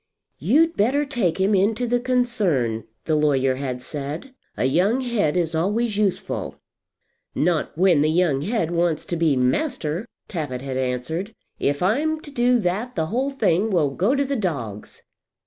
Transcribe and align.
"You'd 0.39 0.75
better 0.75 1.05
take 1.05 1.39
him 1.39 1.53
into 1.53 1.85
the 1.85 1.99
concern," 1.99 2.85
the 3.05 3.13
lawyer 3.15 3.57
had 3.57 3.83
said. 3.83 4.33
"A 4.57 4.65
young 4.65 5.01
head 5.01 5.37
is 5.37 5.53
always 5.53 5.95
useful." 5.95 6.55
"Not 7.35 7.77
when 7.77 8.01
the 8.01 8.09
young 8.09 8.41
head 8.41 8.71
wants 8.71 9.05
to 9.05 9.15
be 9.15 9.35
master," 9.35 10.07
Tappitt 10.27 10.63
had 10.63 10.75
answered. 10.75 11.35
"If 11.59 11.83
I'm 11.83 12.19
to 12.21 12.31
do 12.31 12.57
that 12.61 12.95
the 12.95 13.05
whole 13.13 13.29
thing 13.29 13.69
will 13.69 13.91
go 13.91 14.15
to 14.15 14.25
the 14.25 14.35
dogs." 14.35 15.03